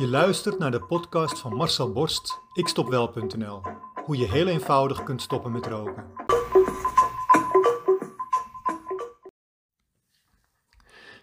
Je 0.00 0.08
luistert 0.08 0.58
naar 0.58 0.70
de 0.70 0.80
podcast 0.80 1.38
van 1.38 1.54
Marcel 1.54 1.92
Borst, 1.92 2.40
ikstopwel.nl. 2.52 3.62
Hoe 4.04 4.16
je 4.16 4.30
heel 4.30 4.46
eenvoudig 4.46 5.02
kunt 5.02 5.22
stoppen 5.22 5.52
met 5.52 5.66
roken. 5.66 6.04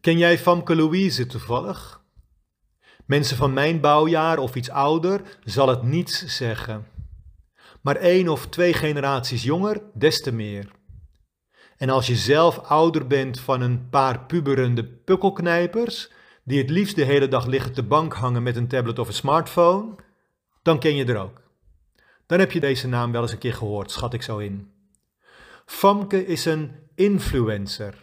Ken 0.00 0.18
jij 0.18 0.38
Famke 0.38 0.76
Louise 0.76 1.26
toevallig? 1.26 2.02
Mensen 3.06 3.36
van 3.36 3.52
mijn 3.52 3.80
bouwjaar 3.80 4.38
of 4.38 4.54
iets 4.54 4.70
ouder 4.70 5.38
zal 5.44 5.68
het 5.68 5.82
niets 5.82 6.36
zeggen. 6.36 6.86
Maar 7.80 7.96
één 7.96 8.28
of 8.28 8.46
twee 8.46 8.72
generaties 8.72 9.42
jonger, 9.42 9.82
des 9.94 10.22
te 10.22 10.32
meer. 10.32 10.70
En 11.76 11.90
als 11.90 12.06
je 12.06 12.16
zelf 12.16 12.58
ouder 12.58 13.06
bent 13.06 13.40
van 13.40 13.60
een 13.60 13.88
paar 13.88 14.26
puberende 14.26 14.84
pukkelknijpers, 14.84 16.10
die 16.50 16.58
het 16.58 16.70
liefst 16.70 16.96
de 16.96 17.04
hele 17.04 17.28
dag 17.28 17.46
liggen 17.46 17.72
te 17.72 17.82
bank 17.82 18.14
hangen 18.14 18.42
met 18.42 18.56
een 18.56 18.68
tablet 18.68 18.98
of 18.98 19.08
een 19.08 19.14
smartphone, 19.14 19.94
dan 20.62 20.78
ken 20.78 20.94
je 20.94 21.04
er 21.04 21.16
ook. 21.16 21.40
Dan 22.26 22.38
heb 22.38 22.52
je 22.52 22.60
deze 22.60 22.88
naam 22.88 23.12
wel 23.12 23.22
eens 23.22 23.32
een 23.32 23.38
keer 23.38 23.54
gehoord, 23.54 23.90
schat 23.90 24.14
ik 24.14 24.22
zo 24.22 24.38
in. 24.38 24.70
Famke 25.66 26.26
is 26.26 26.44
een 26.44 26.72
influencer. 26.94 27.94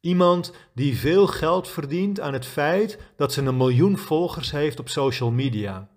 Iemand 0.00 0.52
die 0.74 0.96
veel 0.96 1.26
geld 1.26 1.68
verdient 1.68 2.20
aan 2.20 2.32
het 2.32 2.46
feit 2.46 2.98
dat 3.16 3.32
ze 3.32 3.42
een 3.42 3.56
miljoen 3.56 3.98
volgers 3.98 4.50
heeft 4.50 4.78
op 4.78 4.88
social 4.88 5.30
media. 5.30 5.88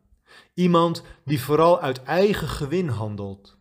Iemand 0.53 1.03
die 1.26 1.41
vooral 1.41 1.80
uit 1.80 2.03
eigen 2.03 2.48
gewin 2.48 2.88
handelt. 2.88 3.58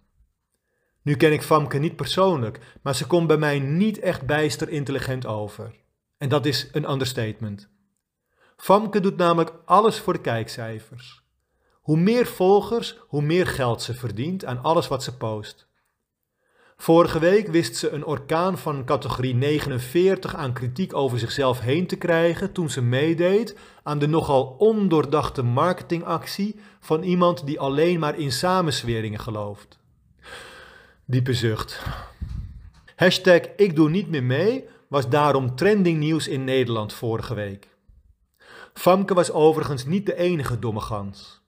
Nu 1.03 1.15
ken 1.17 1.33
ik 1.33 1.42
Famke 1.42 1.78
niet 1.78 1.97
persoonlijk, 1.97 2.61
maar 2.83 2.95
ze 2.95 3.06
komt 3.06 3.27
bij 3.27 3.39
mij 3.39 3.59
niet 3.59 3.98
echt 3.98 4.27
bijster 4.27 4.69
intelligent 4.69 5.27
over. 5.27 5.75
En 6.19 6.28
dat 6.28 6.47
is 6.47 6.69
een 6.73 6.91
understatement. 6.91 7.77
Famke 8.61 9.01
doet 9.01 9.17
namelijk 9.17 9.53
alles 9.65 9.98
voor 9.98 10.12
de 10.12 10.21
kijkcijfers. 10.21 11.23
Hoe 11.73 11.97
meer 11.97 12.27
volgers, 12.27 12.98
hoe 13.01 13.23
meer 13.23 13.47
geld 13.47 13.83
ze 13.83 13.95
verdient 13.95 14.45
aan 14.45 14.62
alles 14.62 14.89
wat 14.89 15.03
ze 15.03 15.17
post. 15.17 15.67
Vorige 16.77 17.19
week 17.19 17.48
wist 17.48 17.77
ze 17.77 17.91
een 17.91 18.05
orkaan 18.05 18.59
van 18.59 18.84
categorie 18.84 19.34
49 19.34 20.34
aan 20.34 20.53
kritiek 20.53 20.95
over 20.95 21.19
zichzelf 21.19 21.61
heen 21.61 21.86
te 21.86 21.97
krijgen 21.97 22.53
toen 22.53 22.70
ze 22.70 22.83
meedeed 22.83 23.56
aan 23.83 23.98
de 23.98 24.09
nogal 24.09 24.55
ondoordachte 24.59 25.42
marketingactie 25.42 26.61
van 26.81 27.03
iemand 27.03 27.47
die 27.47 27.61
alleen 27.61 27.98
maar 27.98 28.19
in 28.19 28.33
samensweringen 28.33 29.20
gelooft. 29.20 29.79
Diepe 31.05 31.34
zucht. 31.34 31.83
Hashtag 32.97 33.41
ik 33.56 33.77
doe 33.77 33.91
niet 33.91 34.09
meer 34.09 34.25
mee 34.25 34.64
was 34.89 35.09
daarom 35.09 35.56
trending 35.56 35.98
nieuws 35.98 36.29
in 36.29 36.45
Nederland 36.45 36.92
vorige 36.92 37.34
week. 37.34 37.77
Famke 38.75 39.15
was 39.15 39.31
overigens 39.31 39.85
niet 39.85 40.07
de 40.07 40.17
enige 40.17 40.59
domme 40.59 40.81
gans. 40.81 41.43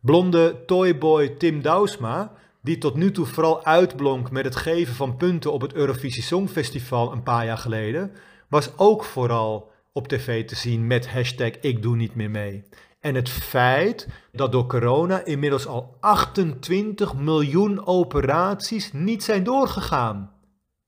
Blonde 0.00 0.64
toyboy 0.66 1.28
Tim 1.28 1.62
Douwsma, 1.62 2.32
die 2.62 2.78
tot 2.78 2.94
nu 2.94 3.10
toe 3.10 3.26
vooral 3.26 3.64
uitblonk 3.64 4.30
met 4.30 4.44
het 4.44 4.56
geven 4.56 4.94
van 4.94 5.16
punten 5.16 5.52
op 5.52 5.60
het 5.60 5.72
Eurovisie 5.72 6.22
Songfestival 6.22 7.12
een 7.12 7.22
paar 7.22 7.44
jaar 7.44 7.58
geleden, 7.58 8.12
was 8.48 8.70
ook 8.76 9.04
vooral 9.04 9.70
op 9.92 10.08
tv 10.08 10.46
te 10.46 10.56
zien 10.56 10.86
met 10.86 11.10
hashtag 11.10 11.50
ik 11.60 11.82
doe 11.82 11.96
niet 11.96 12.14
meer 12.14 12.30
mee. 12.30 12.64
En 13.00 13.14
het 13.14 13.28
feit 13.28 14.08
dat 14.32 14.52
door 14.52 14.66
corona 14.66 15.24
inmiddels 15.24 15.66
al 15.66 15.96
28 16.00 17.14
miljoen 17.14 17.86
operaties 17.86 18.92
niet 18.92 19.24
zijn 19.24 19.44
doorgegaan. 19.44 20.32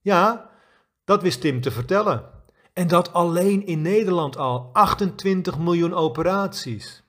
Ja, 0.01 0.49
dat 1.05 1.21
wist 1.21 1.41
Tim 1.41 1.61
te 1.61 1.71
vertellen. 1.71 2.38
En 2.79 2.87
dat 2.87 3.13
alleen 3.13 3.65
in 3.65 3.81
Nederland 3.81 4.37
al 4.37 4.69
28 4.73 5.57
miljoen 5.57 5.93
operaties. 5.93 7.03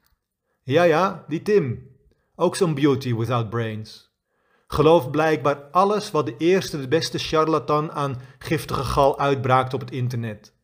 Ja, 0.62 0.82
ja, 0.82 1.24
die 1.28 1.42
Tim. 1.42 1.90
Ook 2.34 2.56
zo'n 2.56 2.74
beauty 2.74 3.14
without 3.14 3.50
brains. 3.50 4.10
Gelooft 4.66 5.10
blijkbaar 5.10 5.56
alles 5.56 6.10
wat 6.10 6.26
de 6.26 6.34
eerste, 6.38 6.80
de 6.80 6.88
beste 6.88 7.18
charlatan 7.18 7.92
aan 7.92 8.20
giftige 8.38 8.82
gal 8.82 9.18
uitbraakt 9.18 9.74
op 9.74 9.80
het 9.80 9.90
internet. 9.90 10.54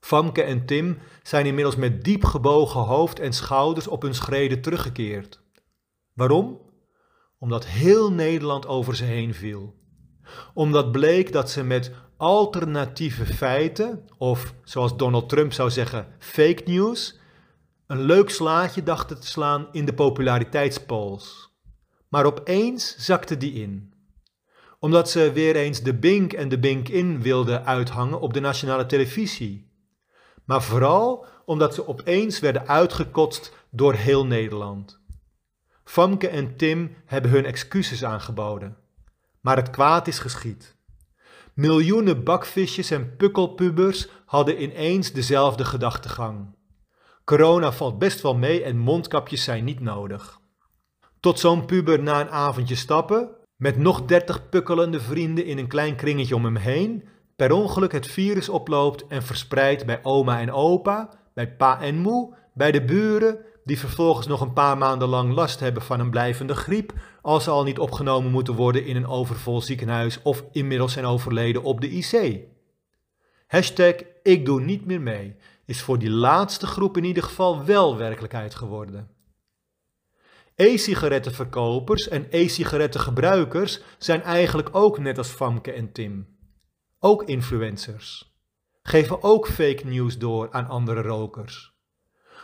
Famke 0.00 0.42
en 0.42 0.66
Tim 0.66 0.98
zijn 1.22 1.46
inmiddels 1.46 1.76
met 1.76 2.04
diep 2.04 2.24
gebogen 2.24 2.80
hoofd 2.80 3.18
en 3.20 3.32
schouders 3.32 3.88
op 3.88 4.02
hun 4.02 4.14
schreden 4.14 4.60
teruggekeerd. 4.60 5.40
Waarom? 6.12 6.60
Omdat 7.38 7.66
heel 7.66 8.12
Nederland 8.12 8.66
over 8.66 8.96
ze 8.96 9.04
heen 9.04 9.34
viel. 9.34 9.74
Omdat 10.54 10.92
bleek 10.92 11.32
dat 11.32 11.50
ze 11.50 11.64
met 11.64 11.92
alternatieve 12.16 13.26
feiten, 13.26 14.08
of 14.18 14.54
zoals 14.64 14.96
Donald 14.96 15.28
Trump 15.28 15.52
zou 15.52 15.70
zeggen, 15.70 16.06
fake 16.18 16.62
news, 16.64 17.18
een 17.86 18.00
leuk 18.00 18.30
slaatje 18.30 18.82
dachten 18.82 19.20
te 19.20 19.26
slaan 19.26 19.68
in 19.72 19.84
de 19.84 19.94
populariteitspolls. 19.94 21.54
Maar 22.08 22.24
opeens 22.24 22.96
zakte 22.98 23.36
die 23.36 23.52
in. 23.52 23.94
Omdat 24.78 25.10
ze 25.10 25.32
weer 25.32 25.56
eens 25.56 25.82
de 25.82 25.94
Bink 25.94 26.32
en 26.32 26.48
de 26.48 26.58
Bink 26.58 26.88
in 26.88 27.22
wilden 27.22 27.64
uithangen 27.64 28.20
op 28.20 28.32
de 28.32 28.40
nationale 28.40 28.86
televisie. 28.86 29.70
Maar 30.44 30.62
vooral 30.62 31.26
omdat 31.44 31.74
ze 31.74 31.88
opeens 31.88 32.40
werden 32.40 32.68
uitgekotst 32.68 33.52
door 33.70 33.94
heel 33.94 34.26
Nederland. 34.26 35.00
Famke 35.84 36.28
en 36.28 36.56
Tim 36.56 36.96
hebben 37.04 37.30
hun 37.30 37.44
excuses 37.44 38.04
aangeboden. 38.04 38.76
Maar 39.40 39.56
het 39.56 39.70
kwaad 39.70 40.06
is 40.06 40.18
geschied. 40.18 40.75
Miljoenen 41.56 42.24
bakvisjes 42.24 42.90
en 42.90 43.16
pukkelpubers 43.16 44.08
hadden 44.26 44.62
ineens 44.62 45.12
dezelfde 45.12 45.64
gedachtegang. 45.64 46.54
Corona 47.24 47.72
valt 47.72 47.98
best 47.98 48.20
wel 48.20 48.34
mee 48.34 48.62
en 48.62 48.78
mondkapjes 48.78 49.44
zijn 49.44 49.64
niet 49.64 49.80
nodig. 49.80 50.40
Tot 51.20 51.38
zo'n 51.38 51.64
puber 51.64 52.02
na 52.02 52.20
een 52.20 52.30
avondje 52.30 52.74
stappen, 52.74 53.30
met 53.56 53.78
nog 53.78 54.04
dertig 54.04 54.48
pukkelende 54.48 55.00
vrienden 55.00 55.44
in 55.44 55.58
een 55.58 55.68
klein 55.68 55.96
kringetje 55.96 56.34
om 56.34 56.44
hem 56.44 56.56
heen, 56.56 57.08
per 57.36 57.52
ongeluk 57.52 57.92
het 57.92 58.06
virus 58.06 58.48
oploopt 58.48 59.06
en 59.06 59.22
verspreidt 59.22 59.86
bij 59.86 60.00
oma 60.02 60.40
en 60.40 60.52
opa, 60.52 61.10
bij 61.34 61.56
pa 61.56 61.80
en 61.80 61.98
moe, 61.98 62.34
bij 62.54 62.72
de 62.72 62.84
buren, 62.84 63.38
die 63.64 63.78
vervolgens 63.78 64.26
nog 64.26 64.40
een 64.40 64.52
paar 64.52 64.78
maanden 64.78 65.08
lang 65.08 65.34
last 65.34 65.60
hebben 65.60 65.82
van 65.82 66.00
een 66.00 66.10
blijvende 66.10 66.54
griep, 66.54 66.92
als 67.26 67.44
ze 67.44 67.50
al 67.50 67.64
niet 67.64 67.78
opgenomen 67.78 68.30
moeten 68.30 68.54
worden 68.54 68.84
in 68.84 68.96
een 68.96 69.06
overvol 69.06 69.60
ziekenhuis 69.60 70.22
of 70.22 70.44
inmiddels 70.52 70.92
zijn 70.92 71.04
overleden 71.04 71.62
op 71.62 71.80
de 71.80 71.90
IC. 71.90 72.40
Hashtag 73.46 73.94
ik 74.22 74.44
doe 74.44 74.60
niet 74.60 74.86
meer 74.86 75.00
mee 75.00 75.36
is 75.64 75.82
voor 75.82 75.98
die 75.98 76.10
laatste 76.10 76.66
groep 76.66 76.96
in 76.96 77.04
ieder 77.04 77.22
geval 77.22 77.64
wel 77.64 77.96
werkelijkheid 77.96 78.54
geworden. 78.54 79.10
E-sigarettenverkopers 80.54 82.08
en 82.08 82.26
e-sigarettengebruikers 82.30 83.80
zijn 83.98 84.22
eigenlijk 84.22 84.68
ook 84.72 84.98
net 84.98 85.18
als 85.18 85.28
Famke 85.28 85.72
en 85.72 85.92
Tim. 85.92 86.26
Ook 86.98 87.22
influencers. 87.22 88.34
Geven 88.82 89.22
ook 89.22 89.48
fake 89.48 89.82
news 89.84 90.18
door 90.18 90.48
aan 90.50 90.68
andere 90.68 91.02
rokers. 91.02 91.74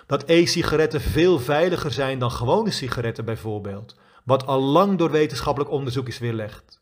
Dat 0.06 0.28
e-sigaretten 0.28 1.00
veel 1.00 1.38
veiliger 1.38 1.90
zijn 1.90 2.18
dan 2.18 2.30
gewone 2.30 2.70
sigaretten 2.70 3.24
bijvoorbeeld, 3.24 3.96
wat 4.24 4.46
al 4.46 4.60
lang 4.60 4.98
door 4.98 5.10
wetenschappelijk 5.10 5.70
onderzoek 5.72 6.08
is 6.08 6.18
weerlegd. 6.18 6.80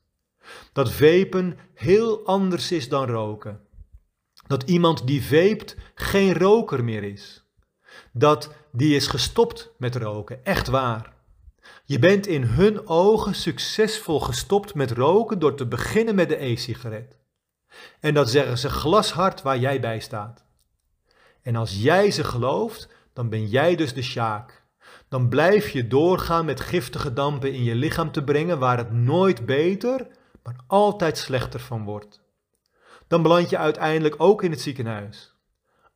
Dat 0.73 0.93
vapen 0.93 1.59
heel 1.75 2.27
anders 2.27 2.73
is 2.73 2.89
dan 2.89 3.07
roken. 3.07 3.61
Dat 4.47 4.63
iemand 4.63 5.07
die 5.07 5.23
veept 5.23 5.77
geen 5.95 6.35
roker 6.35 6.85
meer 6.85 7.03
is. 7.03 7.45
Dat 8.13 8.55
die 8.73 8.97
is 8.97 9.07
gestopt 9.07 9.73
met 9.79 9.97
roken, 9.97 10.45
echt 10.45 10.69
waar. 10.69 11.13
Je 11.85 11.99
bent 11.99 12.27
in 12.27 12.43
hun 12.43 12.89
ogen 12.89 13.35
succesvol 13.35 14.21
gestopt 14.21 14.75
met 14.75 14.91
roken 14.91 15.39
door 15.39 15.55
te 15.55 15.67
beginnen 15.67 16.15
met 16.15 16.29
de 16.29 16.45
e-sigaret. 16.45 17.19
En 18.01 18.15
dat 18.15 18.31
zeggen 18.31 18.59
ze 18.59 18.71
glashard 18.71 19.43
waar 19.43 19.59
jij 19.59 19.81
bij 19.81 20.01
staat. 20.01 20.45
En 21.43 21.57
als 21.57 21.83
jij 21.83 22.11
ze 22.11 22.25
gelooft, 22.25 22.89
dan 23.13 23.29
ben 23.29 23.47
jij 23.47 23.77
dus 23.77 23.95
de 23.95 24.03
sjaak. 24.03 24.60
Dan 25.09 25.29
blijf 25.29 25.69
je 25.69 25.87
doorgaan 25.87 26.45
met 26.45 26.61
giftige 26.61 27.13
dampen 27.13 27.53
in 27.53 27.65
je 27.65 27.75
lichaam 27.75 28.13
te 28.13 28.25
brengen 28.25 28.59
waar 28.59 28.77
het 28.77 28.93
nooit 28.93 29.47
beter, 29.47 30.07
maar 30.43 30.57
altijd 30.67 31.19
slechter 31.19 31.61
van 31.61 31.85
wordt. 31.85 32.21
Dan 33.07 33.23
beland 33.23 33.51
je 33.51 33.59
uiteindelijk 33.59 34.15
ook 34.19 34.43
in 34.43 34.51
het 34.51 34.61
ziekenhuis. 34.61 35.35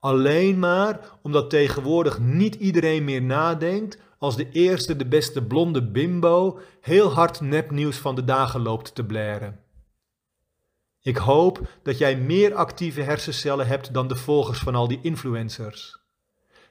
Alleen 0.00 0.58
maar 0.58 1.00
omdat 1.22 1.50
tegenwoordig 1.50 2.19
niet 2.19 2.54
iedereen 2.54 3.04
meer 3.04 3.22
nadenkt 3.22 3.98
als 4.19 4.36
de 4.36 4.50
eerste 4.50 4.96
de 4.96 5.06
beste 5.06 5.46
blonde 5.46 5.90
bimbo 5.90 6.58
heel 6.81 7.12
hard 7.12 7.40
nepnieuws 7.40 7.96
van 7.96 8.14
de 8.14 8.25
dagen 8.25 8.60
loopt 8.62 8.94
te 8.94 9.04
blaren. 9.04 9.60
Ik 11.00 11.16
hoop 11.16 11.60
dat 11.82 11.98
jij 11.98 12.16
meer 12.16 12.54
actieve 12.54 13.00
hersencellen 13.00 13.66
hebt 13.66 13.94
dan 13.94 14.08
de 14.08 14.16
volgers 14.16 14.58
van 14.58 14.75
al 14.75 14.88
die 14.88 14.98
influencers. 15.02 16.04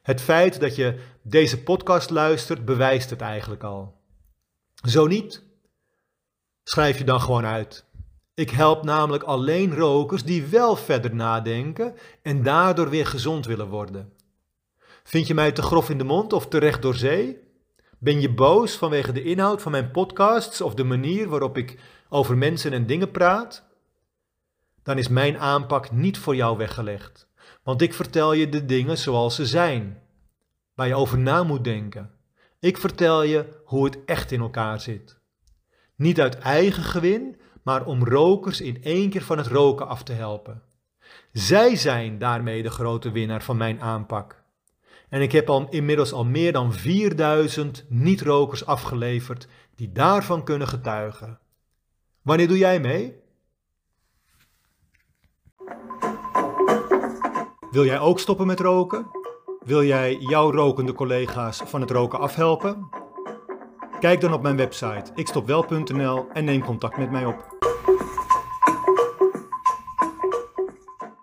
Het 0.03 0.21
feit 0.21 0.59
dat 0.59 0.75
je 0.75 0.99
deze 1.21 1.63
podcast 1.63 2.09
luistert 2.09 2.65
bewijst 2.65 3.09
het 3.09 3.21
eigenlijk 3.21 3.63
al. 3.63 4.01
Zo 4.87 5.07
niet, 5.07 5.43
schrijf 6.63 6.97
je 6.97 7.03
dan 7.03 7.21
gewoon 7.21 7.45
uit. 7.45 7.85
Ik 8.33 8.49
help 8.49 8.83
namelijk 8.83 9.23
alleen 9.23 9.75
rokers 9.75 10.23
die 10.23 10.45
wel 10.45 10.75
verder 10.75 11.15
nadenken 11.15 11.95
en 12.21 12.43
daardoor 12.43 12.89
weer 12.89 13.05
gezond 13.05 13.45
willen 13.45 13.67
worden. 13.67 14.13
Vind 15.03 15.27
je 15.27 15.33
mij 15.33 15.51
te 15.51 15.61
grof 15.61 15.89
in 15.89 15.97
de 15.97 16.03
mond 16.03 16.33
of 16.33 16.47
te 16.47 16.57
recht 16.57 16.81
door 16.81 16.95
zee? 16.95 17.41
Ben 17.99 18.21
je 18.21 18.33
boos 18.33 18.75
vanwege 18.75 19.11
de 19.11 19.23
inhoud 19.23 19.61
van 19.61 19.71
mijn 19.71 19.91
podcasts 19.91 20.61
of 20.61 20.73
de 20.73 20.83
manier 20.83 21.29
waarop 21.29 21.57
ik 21.57 21.79
over 22.09 22.37
mensen 22.37 22.73
en 22.73 22.85
dingen 22.85 23.11
praat? 23.11 23.63
Dan 24.83 24.97
is 24.97 25.07
mijn 25.07 25.37
aanpak 25.37 25.91
niet 25.91 26.17
voor 26.17 26.35
jou 26.35 26.57
weggelegd, 26.57 27.27
want 27.63 27.81
ik 27.81 27.93
vertel 27.93 28.33
je 28.33 28.49
de 28.49 28.65
dingen 28.65 28.97
zoals 28.97 29.35
ze 29.35 29.45
zijn, 29.45 30.01
waar 30.75 30.87
je 30.87 30.95
over 30.95 31.17
na 31.17 31.43
moet 31.43 31.63
denken. 31.63 32.11
Ik 32.59 32.77
vertel 32.77 33.23
je 33.23 33.61
hoe 33.65 33.85
het 33.85 34.05
echt 34.05 34.31
in 34.31 34.39
elkaar 34.39 34.81
zit. 34.81 35.19
Niet 35.95 36.21
uit 36.21 36.37
eigen 36.37 36.83
gewin, 36.83 37.39
maar 37.63 37.85
om 37.85 38.05
rokers 38.05 38.61
in 38.61 38.83
één 38.83 39.09
keer 39.09 39.23
van 39.23 39.37
het 39.37 39.47
roken 39.47 39.87
af 39.87 40.03
te 40.03 40.13
helpen. 40.13 40.61
Zij 41.31 41.75
zijn 41.75 42.17
daarmee 42.17 42.63
de 42.63 42.69
grote 42.69 43.11
winnaar 43.11 43.43
van 43.43 43.57
mijn 43.57 43.81
aanpak. 43.81 44.43
En 45.09 45.21
ik 45.21 45.31
heb 45.31 45.49
al 45.49 45.67
inmiddels 45.69 46.13
al 46.13 46.25
meer 46.25 46.51
dan 46.51 46.73
4000 46.73 47.85
niet-rokers 47.89 48.65
afgeleverd 48.65 49.47
die 49.75 49.91
daarvan 49.91 50.43
kunnen 50.43 50.67
getuigen. 50.67 51.39
Wanneer 52.21 52.47
doe 52.47 52.57
jij 52.57 52.79
mee? 52.79 53.22
Wil 57.73 57.85
jij 57.85 57.99
ook 57.99 58.19
stoppen 58.19 58.47
met 58.47 58.59
roken? 58.59 59.05
Wil 59.65 59.83
jij 59.83 60.15
jouw 60.19 60.51
rokende 60.51 60.93
collega's 60.93 61.61
van 61.65 61.81
het 61.81 61.91
roken 61.91 62.19
afhelpen? 62.19 62.89
Kijk 63.99 64.21
dan 64.21 64.33
op 64.33 64.41
mijn 64.41 64.57
website 64.57 65.11
ikstopwel.nl 65.15 66.25
en 66.33 66.45
neem 66.45 66.63
contact 66.63 66.97
met 66.97 67.11
mij 67.11 67.25
op. 67.25 67.52